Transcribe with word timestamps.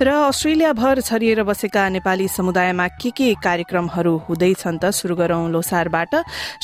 र 0.00 0.08
अस्ट्रेलियाभर 0.08 1.00
छरिएर 1.00 1.42
बसेका 1.44 1.88
नेपाली 1.88 2.28
समुदायमा 2.28 2.86
के 2.96 3.10
के 3.12 3.34
कार्यक्रमहरू 3.44 4.16
हुँदैछन् 4.24 4.78
त 4.78 4.90
शुरू 4.90 5.14
गरौं 5.16 5.50
लोसारबाट। 5.52 6.14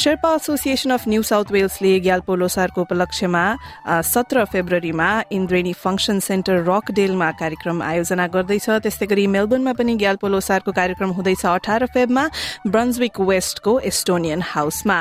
Sherpa 0.01 0.35
association 0.35 0.91
of 0.91 1.09
New 1.09 1.23
South 1.23 1.53
Wellesley 1.53 1.93
Gyalpo 2.01 2.35
लोसारको 2.35 2.81
उपलक्ष्यमा 2.81 3.45
सत्र 3.85 4.45
फेब्रुअरीमा 4.45 5.09
इन्द्रेणी 5.29 5.73
फंक्सन 5.75 6.19
सेन्टर 6.19 6.65
रकडेलमा 6.65 7.31
कार्यक्रम 7.37 7.83
आयोजना 7.83 8.27
गर्दैछ। 8.33 8.69
त्यस्तै 8.81 9.07
गरी 9.07 9.27
मेलबर्नमा 9.29 9.73
पनि 9.77 9.95
ग्याल्पो 10.01 10.29
लोसारको 10.29 10.73
कार्यक्रम 10.73 11.11
हुँदैछ 11.13 11.45
अठार 11.47 11.87
फेबमा 11.93 12.25
ब्रन्जविक 12.67 13.21
वेस्टको 13.21 13.79
एस्टोनियन 13.93 14.41
हाउसमा। 14.41 14.99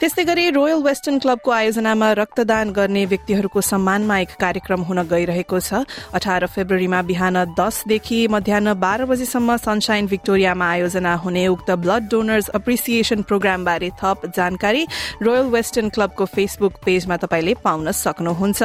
त्यस्तै 0.00 0.24
गरी 0.24 0.50
रोयल 0.52 0.82
वेस्टर्न 0.84 1.18
क्लबको 1.18 1.50
आयोजनामा 1.50 2.12
रक्तदान 2.20 2.70
गर्ने 2.76 3.04
व्यक्तिहरूको 3.06 3.60
सम्मानमा 3.72 4.18
एक 4.20 4.32
कार्यक्रम 4.36 4.80
हुन 4.84 5.02
गइरहेको 5.08 5.58
छ। 5.58 5.88
अठार 6.12 6.46
फेब्रुअरीमा 6.46 7.02
बिहान 7.08 7.36
दसदेखि 7.70 8.26
मध्याह 8.28 8.72
बाह्र 8.74 9.04
बजीसम्म 9.06 9.56
सनसाइन 9.56 10.06
भिक्टोरियामा 10.06 10.66
आयोजना 10.66 11.14
हुने 11.22 11.46
उक्त 11.46 11.70
ब्लड 11.82 12.08
डोनर्स 12.10 12.50
एप्रिसिएसन 12.56 13.22
प्रोग्रामबारे 13.22 13.90
थप 13.94 14.26
जानकारी 14.36 14.82
रोयल 15.22 15.46
वेस्टर्न 15.54 15.88
क्लबको 15.94 16.24
फेसबुक 16.26 16.74
पेजमा 16.84 17.16
तपाईँले 17.22 17.54
पाउन 17.62 17.90
सक्नुहुन्छ। 17.94 18.62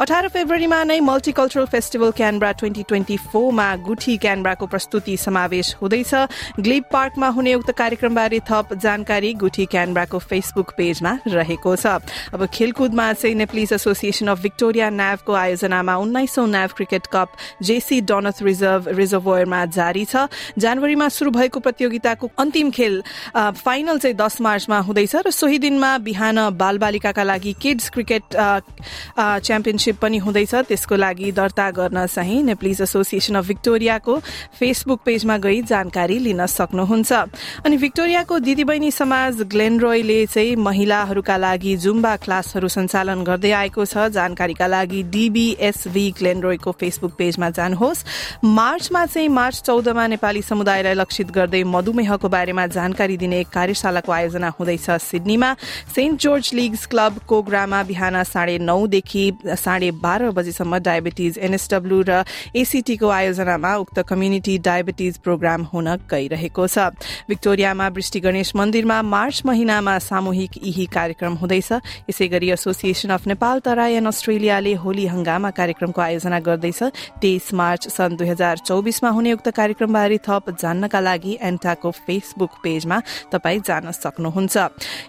अठार 0.00 0.28
फेब्रुअरीमा 0.28 0.82
नै 0.84 0.98
multicultural 1.00 1.66
festival 1.72 2.10
Canberra 2.12 2.50
twenty 2.60 2.82
twenty 2.88 3.16
फोरमा 3.24 3.68
गुठी 3.88 4.16
क्यानब्राको 4.20 4.66
प्रस्तुति 4.66 5.16
समावेश 5.16 5.74
हुँदैछ। 5.80 6.12
ग्लिप 6.60 6.84
पार्कमा 6.92 7.28
हुने 7.32 7.54
उक्त 7.54 7.70
कार्यक्रमबारे 7.72 8.40
थप 8.50 8.74
जानकारी 8.84 9.32
गुठी 9.40 9.66
क्यानब्राको 9.72 10.18
फेसबुक 10.20 10.74
पेजमा 10.76 11.16
रहेको 11.26 11.76
छ। 11.76 11.96
अब 12.36 12.46
खेलकुदमा 12.52 13.12
चाहिँ 13.14 13.34
नेप्लिज 13.34 13.72
एसोसिएसन 13.72 14.28
अफ 14.28 14.42
भिक्टोरिया 14.42 14.90
न्याभको 14.92 15.32
आयोजनामा 15.40 15.96
उन्नाइसौं 16.04 16.46
NAV 16.48 16.70
cricket 16.76 17.06
cup 17.16 17.40
J C 17.62 18.00
Donath 18.02 18.41
reserve 18.42 18.88
रिजर्भोयरमा 18.92 19.64
जारी 19.68 20.04
छ। 20.04 20.26
जनवरीमा 20.58 21.08
शुरू 21.08 21.30
भएको 21.30 21.60
प्रतियोगिताको 21.60 22.30
अन्तिम 22.38 22.70
खेल 22.70 23.02
फाइनल 23.34 23.98
चाहिँ 23.98 24.16
दस 24.16 24.40
मार्चमा 24.40 24.78
हुँदैछ 24.80 25.14
र 25.16 25.30
सोही 25.32 25.58
दिनमा 25.58 25.90
बिहान 26.02 26.38
बालबालिकाका 26.56 27.22
लागि 27.22 27.52
किड्स 27.62 27.90
क्रिकेट 27.90 28.22
च्याम्पियनसिप 29.16 29.96
पनि 29.98 30.18
हुँदैछ। 30.18 30.54
त्यसको 30.68 30.96
लागि 30.96 31.32
दर्ता 31.32 31.70
गर्न 31.70 32.06
चाहिँ 32.06 32.42
नेप्लिज 32.42 32.80
एसोसिएसन 32.82 33.34
अफ 33.36 33.46
भिक्टोरियाको 33.48 34.18
फेसबुक 34.58 35.00
पेजमा 35.04 35.36
गई 35.38 35.62
जानकारी 35.64 36.18
लिन 36.18 36.46
सक्नुहुन्छ। 36.46 37.12
अनि 37.64 37.76
भिक्टोरियाको 37.76 38.38
दिदीबहिनी 38.38 38.90
समाज 38.90 39.42
ग्लेनरोयले 39.52 40.26
चाहिँ 40.26 40.56
महिलाहरूका 40.58 41.36
लागि 41.36 41.76
जुम्बा 41.76 42.14
क्लासहरू 42.24 42.68
सञ्चालन 42.68 43.22
गर्दै 43.24 43.50
आएको 43.52 43.84
छ। 43.84 44.08
जानकारीका 44.12 44.66
लागि 44.66 45.02
डीबीएसभी 45.12 46.04
ग्लेनरोयको 46.18 46.72
फेसबुक 46.72 47.12
पेजमा 47.18 47.50
जानुहोस्। 47.50 48.04
मार्चमा 48.44 49.04
चाहिँ 49.06 49.28
मार्च 49.28 49.60
चौधमा 49.62 50.06
नेपाली 50.06 50.42
समुदायलाई 50.42 50.94
लक्षित 50.94 51.30
गर्दै 51.30 51.62
मधुमेहको 51.64 52.28
बारेमा 52.28 52.66
जानकारी 52.68 53.16
दिने 53.16 53.40
एक 53.40 53.48
कार्यशालाको 53.50 54.12
आयोजना 54.12 54.48
हुँदैछ 54.58 54.90
सिडनीमा। 55.02 55.52
सेन्ट 55.94 56.20
जोर्ज 56.20 56.50
लिग्स 56.54 56.86
क्लब 56.86 57.18
कोग्रामा 57.28 57.82
बिहान 57.82 58.22
साढे 58.24 58.58
नौदेखि 58.60 59.24
साढे 59.46 59.90
बाह्र 60.02 60.30
बजीसम्म 60.32 60.78
डायबिटिज 60.80 61.38
एनएसडब्ल्यू 61.38 62.02
र 62.08 62.24
एसीटीको 62.56 63.08
आयोजनामा 63.10 63.74
उक्त 63.76 63.98
कम्युनिटी 64.08 64.58
डायबिटिज 64.60 65.18
प्रोग्राम 65.18 65.62
हुन 65.72 65.88
गइरहेको 66.10 66.66
छ। 66.66 66.78
भिक्टोरियामा 67.28 67.88
वृष्टि 67.88 68.20
गणेश 68.20 68.52
मन्दिरमा 68.56 69.00
मार्च 69.04 69.42
महिनामा 69.46 69.98
सामूहिक 70.00 70.50
यही 70.62 70.86
कार्यक्रम 70.88 71.34
हुँदैछ। 71.36 71.72
यसै 72.10 72.28
गरी 72.28 72.50
एसोसिएसन 72.52 73.10
अफ 73.10 73.26
नेपाल 73.26 73.60
तरायन 73.60 74.06
अस्ट्रेलियाले 74.06 74.74
होली 74.82 75.06
हंगामा 75.06 75.50
कार्यक्रमको 75.50 76.00
आयोजना 76.00 76.40
गर्दैछ। 76.40 76.82
तेइस 77.22 77.52
मार्च 77.54 77.88
सन् 77.88 78.16
दुई 78.22 78.30
हजार 78.30 78.58
चौबिसमा 78.62 79.10
हुने 79.10 79.32
उक्त 79.34 79.48
कार्यक्रमबारे 79.50 80.18
थप 80.22 80.54
जान्नका 80.54 81.00
लागि 81.02 81.32
एन्टाको 81.42 81.90
फेसबुक 81.90 82.52
पेजमा 82.62 82.98
तपाईँ 83.34 83.60
जान 83.66 83.90
सक्नुहुन्छ। 83.90 84.56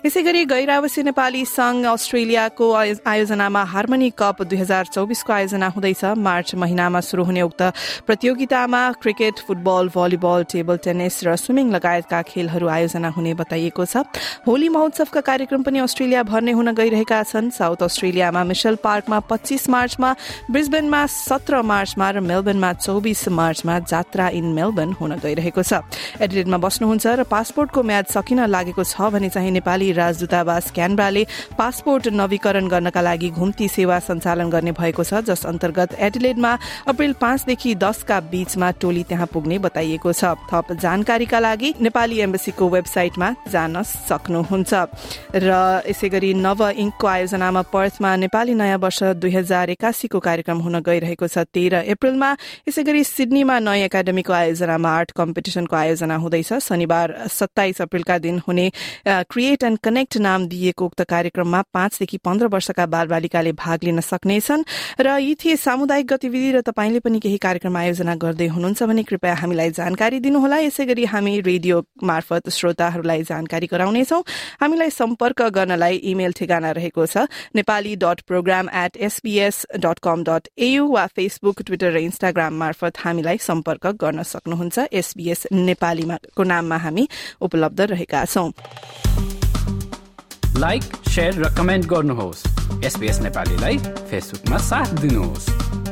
यसै 0.02 0.22
गरी 0.26 0.46
गैर 0.50 0.70
आवासीय 0.74 1.04
नेपाली 1.06 1.46
संघ 1.46 1.86
अस्ट्रेलियाको 1.86 2.66
आयोजनामा 3.06 3.64
हार्मोनी 3.70 4.10
कप 4.18 4.42
दुई 4.50 4.58
हजार 4.58 4.86
चौबिसको 4.90 5.34
आयोजना 5.34 5.68
हुँदैछ। 5.70 6.04
मार्च 6.18 6.56
महिनामा 6.58 7.00
शुरू 7.06 7.24
हुने 7.24 7.42
उक्त 7.44 7.62
प्रतियोगितामा 8.08 8.82
cricket 8.98 9.46
football 9.46 9.94
volleyball 9.94 10.44
table 10.50 10.78
tennis 10.82 11.16
र 11.24 11.36
स्विमिङ 11.38 11.70
लगायतका 11.70 12.22
खेलहरू 12.26 12.68
आयोजना 12.68 13.10
हुने 13.14 13.34
बताइएको 13.38 13.86
छ। 13.86 14.10
होली 14.48 14.70
महोत्सवका 14.74 15.22
कार्यक्रम 15.22 15.62
पनि 15.64 15.86
अस्ट्रेलिया 15.86 16.24
भर्ने 16.24 16.52
हुन 16.58 16.74
गइरहेका 16.74 17.22
छन्। 17.30 17.54
साउथ 17.54 17.86
अस्ट्रेलियामा 17.86 18.44
मिशल 18.44 18.76
पार्कमा 18.82 19.20
पच्चीस 19.30 19.70
मार्चमा 19.70 20.10
ब्रिस्बेनमा 20.50 21.06
सत्र 21.06 21.62
मार्चमा 21.62 22.10
र 22.10 22.20
मेलबर्नमा 22.24 22.72
चौबिस 22.74 23.02
मार्चमा 23.04 23.80
जात्रा 23.92 24.28
इन 24.30 24.46
मेलबर्न 24.54 24.92
हुन 24.96 25.12
गइरहेको 25.20 25.64
छ। 25.64 25.84
एडिलेडमा 26.22 26.58
बस्नुहुन्छ 26.58 27.06
र 27.20 27.24
पासपोर्टको 27.28 27.84
म्याद 27.84 28.06
सकिन 28.08 28.40
लागेको 28.48 28.84
छ 28.84 29.12
भने 29.12 29.30
चाहिँ 29.30 29.52
नेपाली 29.52 29.92
राजदूतावास 29.92 30.72
क्यानब्राले 30.72 31.24
पासपोर्ट 31.58 32.08
नवीकरण 32.14 32.68
गर्नका 32.68 33.02
लागि 33.02 33.30
घुम्ती 33.30 33.68
सेवा 33.68 34.00
सञ्चालन 34.00 34.50
गर्ने 34.50 34.72
भएको 34.72 35.04
छ 35.04 35.26
जस 35.28 35.46
अन्तर्गत 35.46 36.00
एडिलेडमा 36.00 36.52
अप्रेल 36.88 37.14
पाँचदेखि 37.20 37.76
दसका 37.76 38.20
बीचमा 38.32 38.70
टोली 38.82 39.04
त्यहाँ 39.10 39.28
पुग्ने 39.34 39.58
बताइएको 39.60 40.12
छ। 40.14 40.38
थप 40.50 40.72
जानकारीका 40.80 41.40
लागि 41.40 41.74
नेपाली 41.82 42.20
एम्बेसीको 42.20 42.70
वेबसाइटमा 42.70 43.30
जान 43.50 43.82
सक्नुहुन्छ। 43.82 44.72
र 45.34 45.50
यसै 45.90 46.10
गरी 46.10 46.34
नव 46.34 46.60
इङ्कको 46.78 47.08
आयोजनामा 47.08 47.62
पर्थमा 47.74 48.16
नेपाली 48.24 48.54
नयाँ 48.54 48.78
वर्ष 48.78 49.04
दुई 49.18 49.32
हजार 49.34 49.70
एकासीको 49.70 50.20
कार्यक्रम 50.20 50.58
हुन 50.62 50.80
गइरहेको 50.80 51.28
छ। 51.28 51.46
तेह्र 51.50 51.84
अप्रेलमा 51.90 52.30
यसै 52.70 52.84
गरी 52.94 53.04
सिडनीमा 53.04 53.58
नयाँ 53.60 53.90
एकाडेमीको 53.90 54.34
आयोजनामा 54.34 54.90
आर्ट 54.94 55.12
कम्पिटिसनको 55.18 55.76
आयोजना 55.76 56.16
हुँदैछ। 56.16 56.54
शनिबार 56.62 57.26
सत्ताइस 57.26 57.82
अप्रेलका 57.82 58.18
दिन 58.22 58.38
हुने 58.46 58.70
क्रिएट 59.34 59.64
एण्ड 59.66 59.80
कनेक्ट 59.82 60.18
नाम 60.22 60.46
दिएको 60.48 60.86
उक्त 60.86 61.02
कार्यक्रममा 61.10 61.62
पाँचदेखि 61.74 62.18
पन्ध्र 62.22 62.48
वर्षका 62.54 62.86
बालबालिकाले 62.86 63.52
भाग 63.58 63.84
लिन 63.84 64.00
सक्नेछन् 64.00 64.64
र 65.02 65.18
यी 65.18 65.34
थिए 65.42 65.56
सामुदायिक 65.58 66.08
गतिविधि 66.08 66.52
र 66.54 66.62
तपाईँले 66.62 67.00
पनि 67.02 67.20
केही 67.20 67.38
कार्यक्रम 67.42 67.78
आयोजना 67.78 68.16
गर्दै 68.22 68.48
हुनुहुन्छ 68.54 68.84
भने 68.86 69.04
कृपया 69.10 69.34
हामीलाई 69.42 69.72
जानकारी 69.74 70.20
दिनुहोला। 70.22 70.58
यसै 70.70 70.86
गरी 70.86 71.06
हामी 71.10 71.34
रेडियो 71.42 71.82
मार्फत 71.98 72.50
श्रोताहरूलाई 72.54 73.24
जानकारी 73.26 73.68
गराउनेछौ। 73.74 74.22
हामीलाई 74.62 74.90
सम्पर्क 74.92 75.42
गर्नलाई 75.50 75.98
इमेल 76.14 76.38
ठेगाना 76.38 76.72
रहेको 76.78 77.10
छ। 77.10 77.26
Nepali 77.58 77.96
dot 78.06 78.22
program 78.30 78.70
at 78.86 79.02
SBS 79.10 79.66
dot 79.82 80.06
com 80.06 80.24
dot 80.30 80.54
AU 80.62 80.88
वा 80.94 81.06
फेसबुक 81.10 81.62
ट्विटर 81.66 81.92
र 81.98 82.06
इन्स्टाग्राम 82.06 82.54
मार्फत 82.84 83.00
हामीलाई 83.00 83.38
सम्पर्क 83.38 83.86
गर्न 83.96 84.24
सक्नुहुन्छ। 84.24 84.92
एसबीएस 84.92 85.48
नेपालीको 85.54 86.44
नाममा 86.44 86.78
हामी 86.78 87.08
उपलब्ध 87.40 87.82
रहेका 87.82 88.26
छौं। 88.26 88.52
लाइक 90.60 90.84
र 91.40 91.56
कमेन्ट 91.56 91.86
गर्नुहोस्। 91.88 92.44
एसबीएस 92.84 93.20
नेपालीलाई 93.22 93.78
फेसबुकमा 94.12 94.58
साथ 94.60 94.90
दिनुहोस्। 95.00 95.83